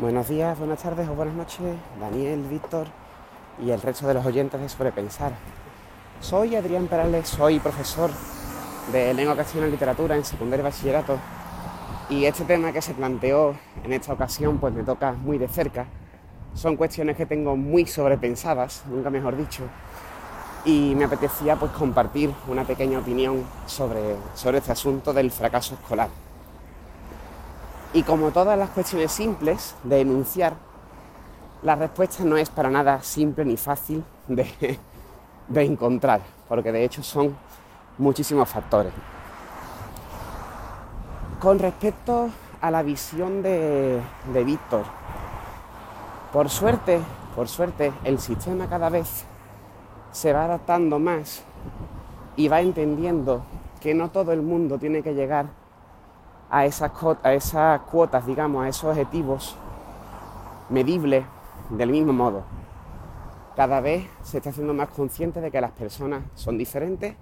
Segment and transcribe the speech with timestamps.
[0.00, 2.88] Buenos días, buenas tardes o buenas noches, Daniel, Víctor
[3.64, 5.30] y el resto de los oyentes de Sobrepensar.
[6.18, 8.10] Soy Adrián Perales, soy profesor
[8.90, 11.16] de lengua castellana y literatura en secundaria y bachillerato
[12.10, 13.54] y este tema que se planteó
[13.84, 15.86] en esta ocasión pues me toca muy de cerca.
[16.54, 19.62] Son cuestiones que tengo muy sobrepensadas, nunca mejor dicho,
[20.64, 26.23] y me apetecía pues compartir una pequeña opinión sobre, sobre este asunto del fracaso escolar.
[27.94, 30.54] Y como todas las cuestiones simples de enunciar,
[31.62, 34.78] la respuesta no es para nada simple ni fácil de,
[35.54, 37.36] encontrar, porque de hecho son
[37.96, 38.92] muchísimos factores.
[41.40, 42.30] Con respecto
[42.60, 44.00] a la visión de,
[44.32, 44.82] de Víctor,
[46.32, 46.98] por suerte,
[47.36, 49.24] por suerte, el sistema cada vez
[50.10, 51.44] se va adaptando más
[52.34, 53.44] y va entendiendo
[53.80, 55.46] que no todo el mundo tiene que llegar
[56.54, 59.56] a esas, cuotas, digamos, a esos objetivos
[60.70, 61.24] medibles
[61.70, 62.44] del mismo modo.
[63.56, 67.16] Cada vez se está haciendo más consciente de que las personas son diferentes,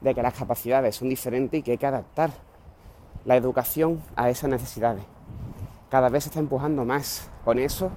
[0.00, 2.30] de que las capacidades son diferentes y que hay que adaptar
[3.24, 5.04] la educación a esas necesidades.
[5.88, 7.92] Cada vez se está empujando más con eso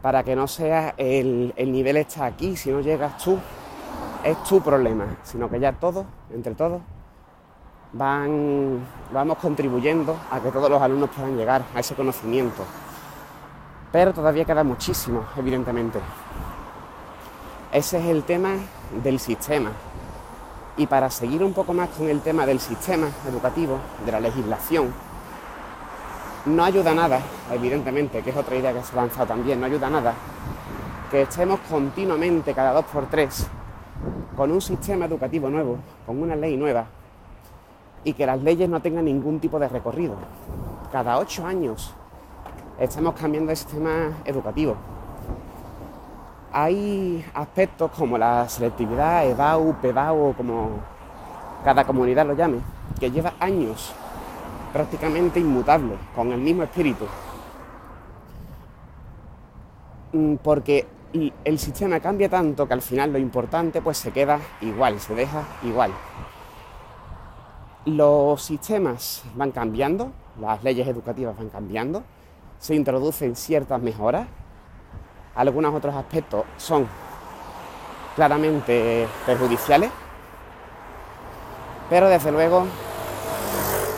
[0.00, 3.38] para que no sea el, el nivel está aquí, si no llegas tú,
[4.24, 6.80] es tu problema, sino que ya todos, entre todos,
[7.94, 8.80] van,
[9.12, 12.64] vamos contribuyendo a que todos los alumnos puedan llegar a ese conocimiento.
[13.90, 16.00] Pero todavía queda muchísimo, evidentemente.
[17.72, 18.50] Ese es el tema
[19.02, 19.70] del sistema.
[20.76, 24.92] Y para seguir un poco más con el tema del sistema educativo, de la legislación,
[26.46, 27.20] no ayuda nada,
[27.52, 30.14] evidentemente, que es otra idea que se ha lanzado también, no ayuda nada
[31.14, 33.46] que estemos continuamente, cada dos por tres,
[34.36, 36.86] con un sistema educativo nuevo, con una ley nueva,
[38.04, 40.14] y que las leyes no tengan ningún tipo de recorrido.
[40.92, 41.92] Cada ocho años
[42.78, 44.76] estamos cambiando el sistema educativo.
[46.52, 50.70] Hay aspectos como la selectividad, EBAU, PEBAU, como
[51.64, 52.58] cada comunidad lo llame,
[53.00, 53.92] que lleva años
[54.72, 57.06] prácticamente inmutable, con el mismo espíritu.
[60.12, 60.86] Mm, porque
[61.44, 65.42] el sistema cambia tanto que al final lo importante pues se queda igual, se deja
[65.62, 65.90] igual.
[67.86, 72.02] Los sistemas van cambiando, las leyes educativas van cambiando,
[72.58, 74.26] se introducen ciertas mejoras,
[75.34, 76.86] algunos otros aspectos son
[78.16, 79.90] claramente perjudiciales,
[81.90, 82.64] pero desde luego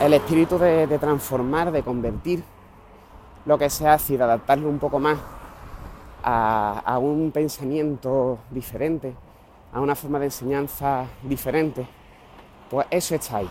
[0.00, 2.44] el espíritu de, transformar, de convertir
[3.46, 5.18] lo que se hace y de adaptarlo un poco más
[6.22, 9.12] a un pensamiento diferente,
[9.72, 11.84] a una forma de enseñanza diferente,
[12.70, 13.50] pues eso está ahí.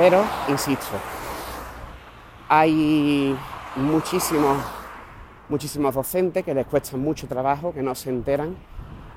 [0.00, 0.96] Pero, insisto,
[2.48, 3.36] hay
[3.76, 4.56] muchísimos,
[5.50, 8.56] muchísimos docentes que les cuesta mucho trabajo, que no se enteran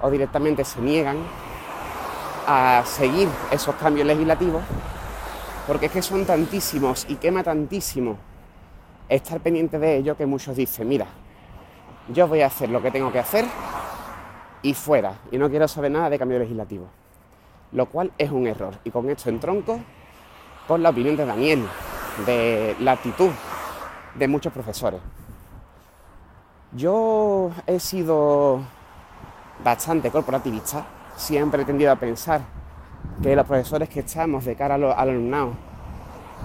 [0.02, 1.16] o directamente se niegan
[2.46, 4.62] a seguir esos cambios legislativos,
[5.68, 8.18] porque es que son tantísimos y quema tantísimo
[9.08, 11.08] estar pendiente de ello que muchos dicen, mira,
[12.10, 13.46] yo voy a hacer lo que tengo que hacer
[14.62, 16.90] y fuera, y no quiero saber nada de cambio legislativo,
[17.72, 18.80] lo cual es un error.
[18.84, 19.80] Y con esto en tronco
[20.68, 21.68] con la opinión de Daniel,
[22.26, 23.30] de la actitud
[24.16, 25.02] de muchos profesores.
[26.72, 28.62] Yo he sido
[29.64, 30.86] bastante corporativista,
[31.16, 32.42] siempre he tendido a pensar
[33.22, 35.52] que los profesores que estamos de cara al alumnado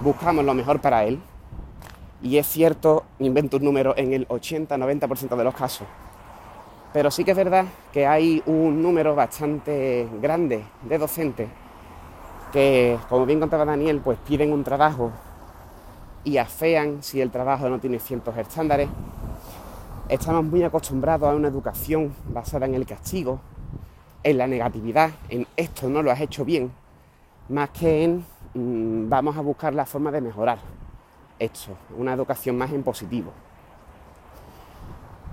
[0.03, 1.19] buscamos lo mejor para él.
[2.21, 5.87] Y es cierto, invento un número en el 80-90% de los casos.
[6.91, 11.49] Pero sí que es verdad que hay un número bastante grande de docentes
[12.51, 15.11] que, como bien contaba Daniel, pues piden un trabajo
[16.23, 18.89] y afean si el trabajo no tiene ciertos estándares.
[20.07, 23.39] Estamos muy acostumbrados a una educación basada en el castigo,
[24.23, 26.71] en la negatividad, en esto no lo has hecho bien,
[27.49, 30.57] más que en mm, vamos a buscar la forma de mejorar
[31.37, 33.31] esto, una educación más en positivo.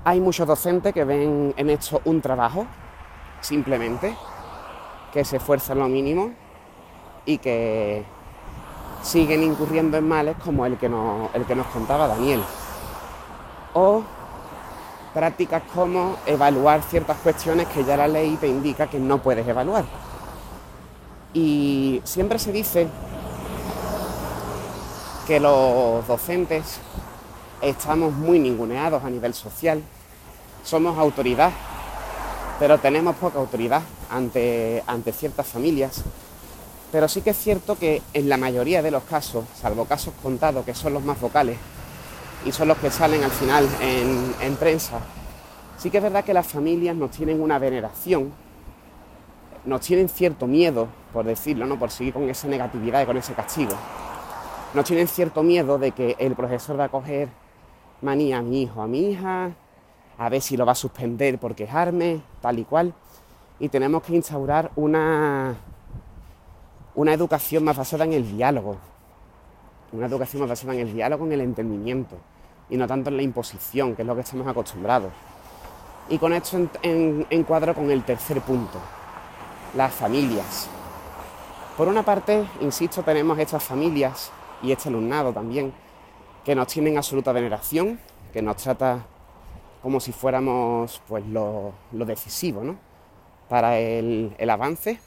[0.04, 2.66] Hay muchos docentes que ven en esto un trabajo,
[3.40, 4.14] simplemente,
[5.12, 6.30] que se esfuerzan lo mínimo
[7.26, 8.05] y que
[9.02, 12.43] siguen incurriendo en males como el que nos, el que nos contaba Daniel.
[13.75, 14.02] O
[15.12, 19.84] prácticas como evaluar ciertas cuestiones que ya la ley te indica que no puedes evaluar.
[21.34, 22.88] Y siempre se dice
[25.26, 26.78] que los docentes
[27.61, 29.82] estamos muy ninguneados a nivel social,
[30.62, 31.50] somos autoridad,
[32.58, 36.05] pero tenemos poca autoridad ante, ante ciertas familias
[36.92, 40.64] pero sí que es cierto que en la mayoría de los casos, salvo casos contados
[40.64, 41.58] que son los más vocales,
[42.44, 45.00] y son los que salen al final en, prensa.
[45.78, 48.32] Sí que es verdad que las familias nos tienen una veneración,
[49.64, 51.78] nos tienen cierto miedo, por decirlo, ¿no?
[51.78, 53.74] por seguir con esa negatividad y con ese castigo.
[54.74, 57.28] Nos tienen cierto miedo de que el profesor va a coger
[58.02, 59.50] manía a mi hijo, a mi hija,
[60.18, 62.94] a ver si lo va a suspender por quejarme, tal y cual.
[63.58, 65.56] Y tenemos que instaurar una,
[66.96, 68.76] una educación más basada en el diálogo.
[69.93, 72.16] Una educación más basada en el diálogo, en el entendimiento.
[72.69, 75.12] Y no tanto en la imposición, que es lo que estamos acostumbrados.
[76.08, 78.78] Y con esto en, encuadro con el tercer punto,
[79.76, 80.69] las familias.
[81.76, 84.32] Por una parte, insisto, tenemos estas familias
[84.62, 85.72] y este alumnado también,
[86.44, 88.00] que nos tienen absoluta veneración,
[88.32, 89.04] que nos trata
[89.82, 92.76] como si fuéramos pues lo, decisivo ¿no?
[93.49, 94.99] para el, avance.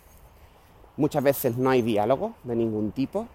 [1.00, 3.26] Muchas veces no hay diálogo de ningún tipo,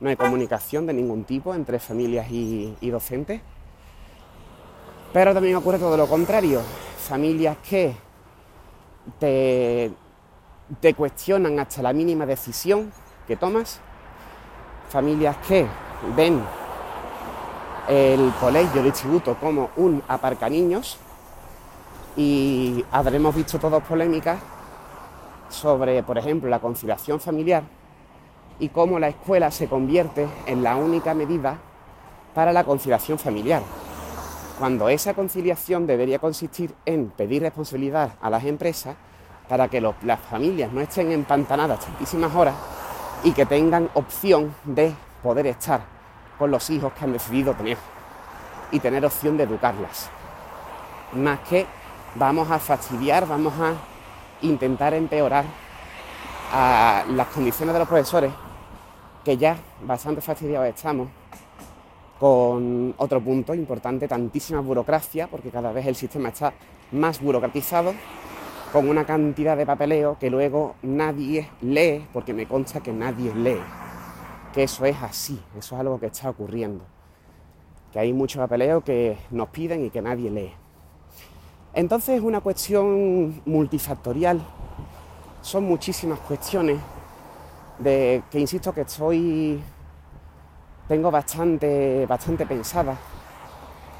[0.00, 3.42] no hay comunicación de ningún tipo entre familias y, docentes.
[5.12, 6.62] Pero también ocurre todo lo contrario,
[7.06, 7.94] familias que
[9.20, 9.92] te,
[10.96, 12.90] cuestionan hasta la mínima decisión
[13.26, 13.80] que tomas,
[14.88, 15.66] familias que
[16.16, 16.40] ven
[17.86, 20.96] el colegio, el instituto como un aparcaniños
[22.16, 24.38] y habremos visto todas polémicas
[25.48, 27.62] sobre, por ejemplo, la conciliación familiar
[28.58, 31.58] y cómo la escuela se convierte en la única medida
[32.34, 33.62] para la conciliación familiar,
[34.58, 38.96] cuando esa conciliación debería consistir en pedir responsabilidad a las empresas
[39.48, 42.54] para que las familias no estén empantanadas tantísimas horas
[43.24, 44.92] y que tengan opción de
[45.22, 45.80] poder estar
[46.38, 47.78] con los hijos que han decidido tener
[48.70, 50.10] y tener opción de educarlas.
[51.14, 51.66] Más que
[52.14, 53.74] vamos a fastidiar, vamos a
[54.42, 55.44] intentar empeorar
[56.52, 58.32] las condiciones de los profesores,
[59.24, 61.08] que ya bastante fastidiados estamos,
[62.18, 66.52] con otro punto importante, tantísima burocracia, porque cada vez el sistema está
[66.92, 67.94] más burocratizado,
[68.72, 73.60] con una cantidad de papeleo que luego nadie lee, porque me consta que nadie lee
[74.52, 76.84] que eso es así, eso es algo que está ocurriendo.
[77.92, 80.52] Que hay mucho papeleo que nos piden y que nadie lee.
[81.74, 84.40] Entonces es una cuestión multifactorial,
[85.42, 86.78] son muchísimas cuestiones
[87.78, 89.62] de que insisto que estoy
[90.88, 92.96] tengo bastante bastante pensada.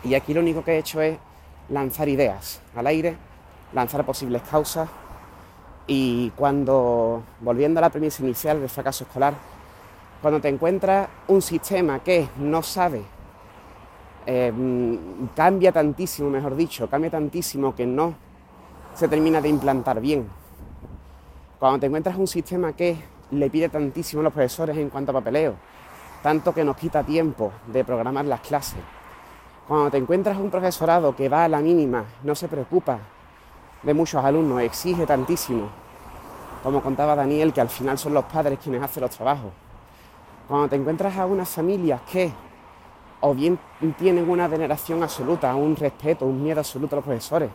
[0.03, 1.19] Y aquí lo único que he hecho es
[1.69, 3.17] lanzar ideas al aire,
[3.73, 4.89] lanzar posibles causas.
[5.87, 9.35] Y cuando volviendo a la premisa inicial del fracaso escolar
[10.21, 13.03] cuando te encuentras un sistema que no sabe,
[14.31, 14.53] eh,
[15.35, 18.13] cambia tantísimo, mejor dicho, cambia tantísimo que no
[18.95, 20.29] se termina de implantar bien.
[21.59, 22.99] Cuando te encuentras un sistema que
[23.31, 25.55] le pide tantísimo a los profesores en cuanto a papeleo,
[26.23, 28.81] tanto que nos quita tiempo de programar las clases.
[29.67, 32.99] Cuando te encuentras un profesorado que va a la mínima, no se preocupa
[33.83, 35.71] de muchos alumnos, exige tantísimo,
[36.63, 39.53] como contaba Daniel, que al final son los padres quienes hacen los trabajos
[40.49, 42.33] cuando te encuentras a unas familias que
[43.21, 43.59] o bien
[43.99, 47.51] tienen una veneración absoluta, un respeto, un miedo absoluto a los profesores,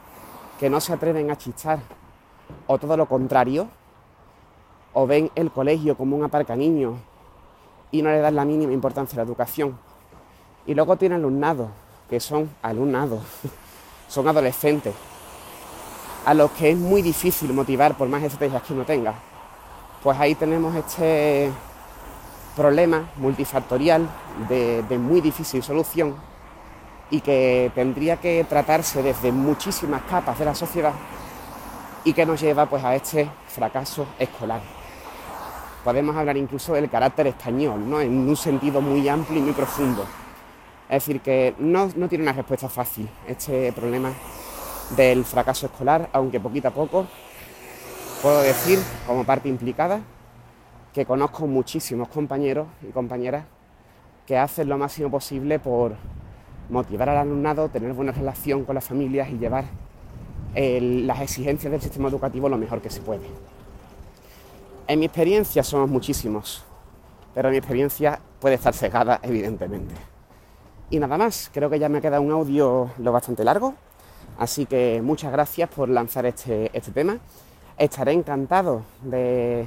[0.59, 1.79] que no se atreven a chistar,
[2.67, 3.67] o todo lo contrario,
[4.93, 6.95] o ven el colegio como un aparcaniño
[7.91, 9.77] y no le dan la mínima importancia a la educación.
[10.65, 11.69] Y luego tienen alumnados,
[12.09, 13.21] que son alumnados,
[14.07, 14.93] son adolescentes,
[16.25, 19.13] a los que es muy difícil motivar por más estrategias que uno tenga.
[20.01, 21.49] Pues ahí tenemos este
[22.55, 24.07] problema multifactorial
[24.47, 26.15] de, muy difícil solución
[27.09, 30.93] y que tendría que tratarse desde muchísimas capas de la sociedad
[32.03, 34.61] y que nos lleva pues a este fracaso escolar.
[35.83, 37.99] Podemos hablar incluso del carácter español, ¿no?
[38.01, 40.05] en un sentido muy amplio y muy profundo.
[40.89, 44.11] Es decir, que no, no tiene una respuesta fácil este problema
[44.95, 47.05] del fracaso escolar, aunque poquito a poco
[48.21, 49.99] puedo decir, como parte implicada,
[50.93, 53.45] que conozco muchísimos compañeros y compañeras
[54.27, 55.95] que hacen lo máximo posible por
[56.69, 59.65] motivar al alumnado, tener buena relación con las familias y llevar
[60.55, 63.25] las exigencias del sistema educativo lo mejor que se puede.
[64.87, 66.63] En mi experiencia somos muchísimos,
[67.33, 69.95] pero mi experiencia puede estar cegada, evidentemente.
[70.89, 73.73] Y nada más, creo que ya me queda un audio lo bastante largo,
[74.37, 77.17] así que muchas gracias por lanzar este, este tema.
[77.77, 79.65] Estaré encantado de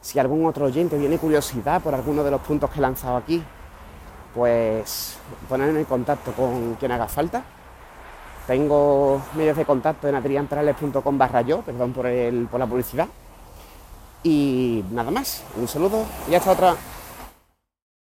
[0.00, 3.42] si algún otro oyente tiene curiosidad por alguno de los puntos que he lanzado aquí,
[4.34, 5.16] pues
[5.48, 7.42] ponerme en contacto con quien haga falta.
[8.46, 13.08] Tengo medios de contacto en adrianperales.com barra yo, perdón por, el, por la publicidad.
[14.22, 16.76] Y nada más, un saludo y hasta otra.